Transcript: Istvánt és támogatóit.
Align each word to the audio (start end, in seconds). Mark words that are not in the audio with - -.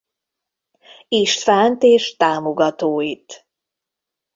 Istvánt 1.07 1.83
és 1.83 2.15
támogatóit. 2.17 3.45